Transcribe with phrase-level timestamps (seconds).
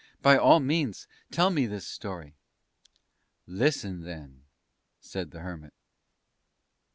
[0.23, 2.33] "By all means tell me this Story!"
[3.45, 4.41] "Listen, then,"
[4.99, 5.73] said the Hermit.